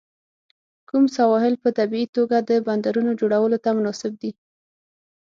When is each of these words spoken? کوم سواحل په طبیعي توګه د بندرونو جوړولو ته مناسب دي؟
کوم 0.89 1.03
سواحل 1.17 1.53
په 1.63 1.69
طبیعي 1.79 2.07
توګه 2.15 2.37
د 2.49 2.51
بندرونو 2.67 3.11
جوړولو 3.21 3.57
ته 3.63 3.69
مناسب 3.77 4.11
دي؟ 4.21 4.31